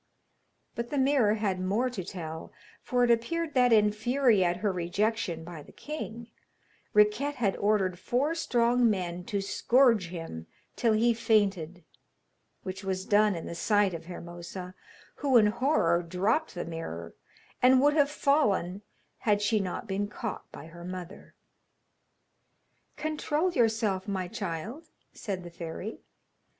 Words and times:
But 0.73 0.89
the 0.89 0.97
mirror 0.97 1.35
had 1.35 1.59
more 1.59 1.87
to 1.91 2.03
tell, 2.03 2.51
for 2.81 3.03
it 3.03 3.11
appeared 3.11 3.53
that 3.53 3.71
in 3.71 3.91
fury 3.91 4.43
at 4.43 4.57
her 4.57 4.71
rejection 4.71 5.43
by 5.43 5.61
the 5.61 5.71
king, 5.71 6.31
Riquette 6.91 7.35
had 7.35 7.55
ordered 7.57 7.99
four 7.99 8.33
strong 8.33 8.89
men 8.89 9.23
to 9.25 9.41
scourge 9.41 10.07
him 10.07 10.47
till 10.75 10.93
he 10.93 11.13
fainted, 11.13 11.83
which 12.63 12.83
was 12.83 13.05
done 13.05 13.35
in 13.35 13.45
the 13.45 13.53
sight 13.53 13.93
of 13.93 14.05
Hermosa, 14.05 14.73
who 15.17 15.37
in 15.37 15.45
horror 15.45 16.01
dropped 16.01 16.55
the 16.55 16.65
mirror, 16.65 17.13
and 17.61 17.79
would 17.79 17.93
have 17.93 18.09
fallen, 18.09 18.81
had 19.19 19.39
she 19.39 19.59
not 19.59 19.85
been 19.87 20.07
caught 20.07 20.51
by 20.51 20.65
her 20.65 20.83
mother. 20.83 21.35
'Control 22.97 23.51
yourself, 23.53 24.07
my 24.07 24.27
child,' 24.27 24.87
said 25.13 25.43
the 25.43 25.51
fairy. 25.51 25.99